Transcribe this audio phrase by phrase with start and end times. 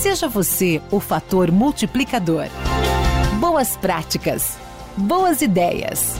[0.00, 2.46] Seja você o fator multiplicador.
[3.38, 4.56] Boas práticas.
[4.96, 6.14] Boas ideias.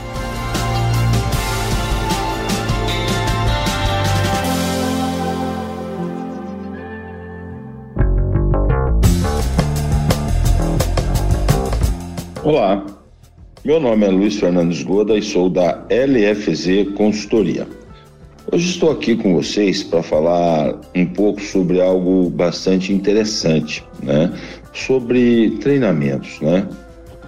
[12.44, 12.84] Olá,
[13.64, 17.79] meu nome é Luiz Fernandes Goda e sou da LFZ Consultoria.
[18.46, 24.32] Hoje estou aqui com vocês para falar um pouco sobre algo bastante interessante, né?
[24.72, 26.66] Sobre treinamentos, né?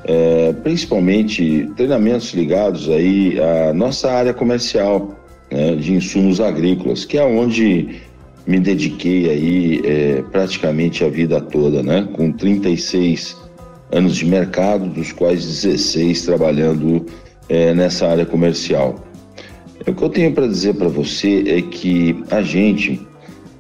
[0.04, 5.14] É, principalmente treinamentos ligados aí à nossa área comercial
[5.50, 5.76] né?
[5.76, 8.00] de insumos agrícolas, que é onde
[8.46, 12.08] me dediquei aí é, praticamente a vida toda, né?
[12.14, 13.36] Com 36
[13.92, 17.04] anos de mercado, dos quais 16 trabalhando
[17.50, 19.11] é, nessa área comercial.
[19.86, 23.00] O que eu tenho para dizer para você é que a gente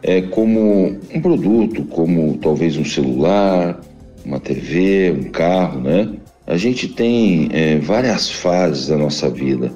[0.02, 3.80] é como um produto, como talvez um celular,
[4.24, 6.12] uma TV, um carro, né?
[6.46, 9.72] A gente tem é, várias fases da nossa vida.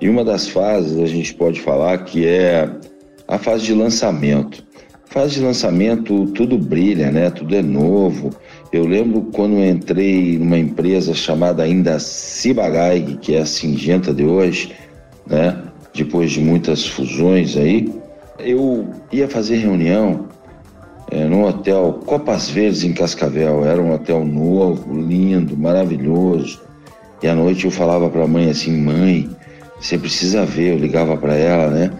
[0.00, 2.68] E uma das fases a gente pode falar que é
[3.28, 4.64] a fase de lançamento.
[5.06, 7.30] Fase de lançamento, tudo brilha, né?
[7.30, 8.30] Tudo é novo.
[8.72, 14.72] Eu lembro quando entrei numa empresa chamada ainda Cibagai, que é a Singenta de hoje,
[15.26, 15.65] né?
[15.96, 17.90] Depois de muitas fusões aí,
[18.38, 20.26] eu ia fazer reunião
[21.10, 23.64] é, no hotel Copas Verdes em Cascavel.
[23.64, 26.60] Era um hotel novo, lindo, maravilhoso.
[27.22, 29.30] E à noite eu falava para a mãe assim: mãe,
[29.80, 30.74] você precisa ver.
[30.74, 31.90] Eu ligava para ela, né?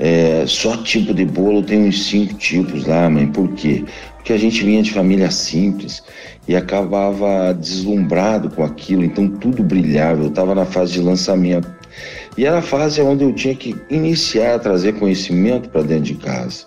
[0.00, 3.28] É, só tipo de bolo tem uns cinco tipos lá, mãe.
[3.28, 3.84] Por quê?
[4.16, 6.02] Porque a gente vinha de família simples
[6.48, 10.22] e acabava deslumbrado com aquilo, então tudo brilhava.
[10.22, 11.72] Eu estava na fase de lançamento.
[12.36, 16.14] E era a fase onde eu tinha que iniciar a trazer conhecimento para dentro de
[16.14, 16.66] casa.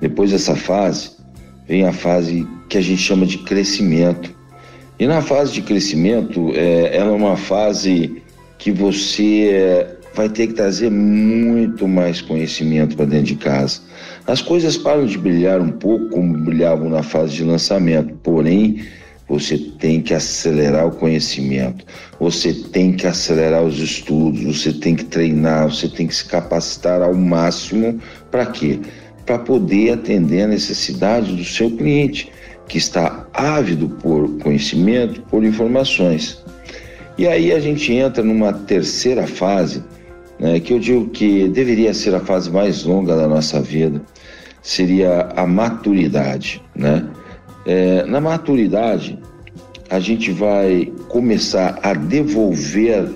[0.00, 1.10] Depois dessa fase,
[1.66, 4.34] vem a fase que a gente chama de crescimento.
[4.98, 8.22] E na fase de crescimento, é, ela é uma fase
[8.58, 13.80] que você é, vai ter que trazer muito mais conhecimento para dentro de casa.
[14.26, 18.82] As coisas param de brilhar um pouco como brilhavam na fase de lançamento, porém,
[19.28, 21.84] você tem que acelerar o conhecimento,
[22.18, 27.02] você tem que acelerar os estudos, você tem que treinar, você tem que se capacitar
[27.02, 28.00] ao máximo
[28.30, 28.78] para quê?
[29.24, 32.30] Para poder atender a necessidade do seu cliente,
[32.68, 36.42] que está ávido por conhecimento, por informações.
[37.18, 39.82] E aí a gente entra numa terceira fase,
[40.38, 44.02] né, que eu digo que deveria ser a fase mais longa da nossa vida,
[44.62, 46.62] seria a maturidade.
[46.74, 47.06] Né?
[47.66, 49.18] É, na maturidade,
[49.90, 53.08] a gente vai começar a devolver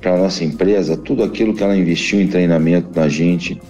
[0.00, 3.60] para a nossa empresa tudo aquilo que ela investiu em treinamento na gente,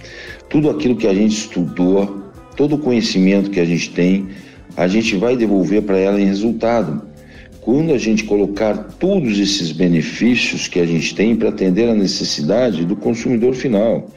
[0.50, 2.22] tudo aquilo que a gente estudou,
[2.54, 4.28] todo o conhecimento que a gente tem,
[4.76, 7.00] a gente vai devolver para ela em resultado.
[7.62, 12.84] Quando a gente colocar todos esses benefícios que a gente tem para atender a necessidade
[12.84, 14.10] do consumidor final,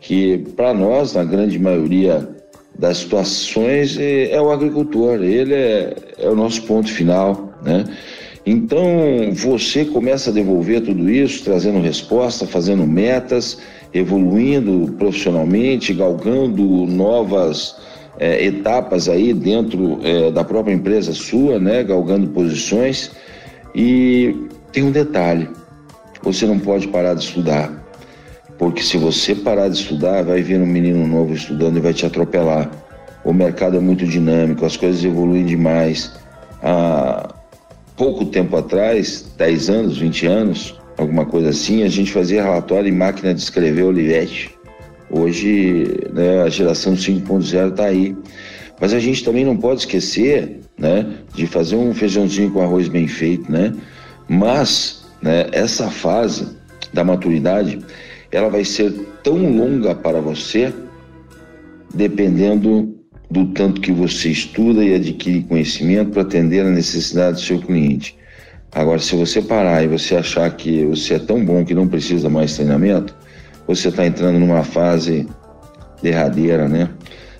[0.00, 2.37] que para nós, na grande maioria
[2.78, 7.84] das situações, é, o agricultor, ele é, é o nosso ponto final, né?
[8.46, 8.80] Então
[9.34, 13.58] você começa a devolver tudo isso, trazendo resposta, fazendo metas,
[13.92, 17.76] evoluindo profissionalmente, galgando novas
[18.18, 23.10] é, etapas aí dentro é, da própria empresa sua, né, galgando posições.
[23.74, 24.34] E
[24.72, 25.48] tem um detalhe:
[26.22, 27.70] você não pode parar de estudar,
[28.58, 32.04] porque se você parar de estudar, vai vir um menino novo estudando e vai te
[32.04, 32.68] atropelar.
[33.24, 36.12] O mercado é muito dinâmico, as coisas evoluem demais.
[36.62, 37.32] Há
[37.96, 42.96] pouco tempo atrás, 10 anos, 20 anos, alguma coisa assim, a gente fazia relatório em
[42.96, 44.50] máquina de escrever Olivetti.
[45.10, 48.16] Hoje, né, a geração 5.0 está aí.
[48.80, 53.06] Mas a gente também não pode esquecer, né, de fazer um feijãozinho com arroz bem
[53.08, 53.72] feito, né?
[54.28, 56.56] Mas, né, essa fase
[56.92, 57.80] da maturidade,
[58.30, 58.92] ela vai ser
[59.22, 60.72] tão longa para você,
[61.94, 62.94] dependendo
[63.30, 68.16] do tanto que você estuda e adquire conhecimento para atender a necessidade do seu cliente.
[68.72, 72.28] Agora, se você parar e você achar que você é tão bom que não precisa
[72.28, 73.14] mais treinamento,
[73.66, 75.26] você está entrando numa fase
[76.02, 76.88] derradeira, né?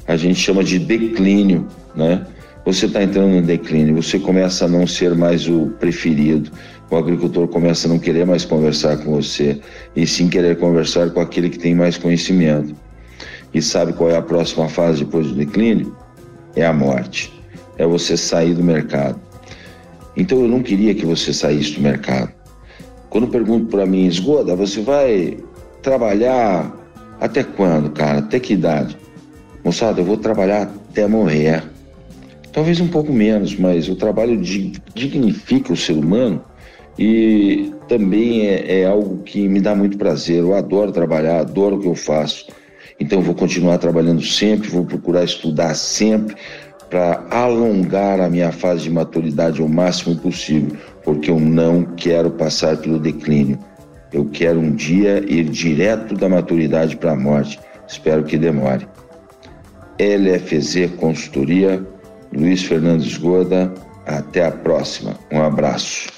[0.06, 2.26] A gente chama de declínio, né?
[2.64, 6.50] Você está entrando no declínio, você começa a não ser mais o preferido,
[6.90, 9.61] o agricultor começa a não querer mais conversar com você,
[9.94, 12.75] e sim querer conversar com aquele que tem mais conhecimento.
[13.52, 15.94] E sabe qual é a próxima fase depois do declínio?
[16.56, 17.32] É a morte.
[17.76, 19.20] É você sair do mercado.
[20.17, 22.32] Então eu não queria que você saísse do mercado.
[23.11, 25.38] Quando pergunto para mim, Esgoda, você vai
[25.82, 26.75] trabalhar
[27.20, 28.19] até quando, cara?
[28.19, 28.96] Até que idade?
[29.64, 31.62] Moçada, eu vou trabalhar até morrer.
[32.52, 34.37] Talvez um pouco menos, mas o trabalho
[34.94, 36.43] dignifica o ser humano
[36.98, 40.40] e também é, é, algo que me dá muito prazer.
[40.40, 42.46] Eu adoro trabalhar, adoro o que eu faço.
[42.98, 46.34] Então, vou continuar trabalhando sempre, vou procurar estudar sempre
[46.90, 52.76] para alongar a minha fase de maturidade ao máximo possível, porque eu não quero passar
[52.78, 53.58] pelo declínio.
[54.12, 57.60] Eu quero um dia ir direto da maturidade para a morte.
[57.86, 58.88] Espero que demore.
[60.00, 61.86] LFZ Consultoria,
[62.32, 63.72] Luiz Fernandes Goda.
[64.06, 65.14] Até a próxima.
[65.30, 66.18] Um abraço.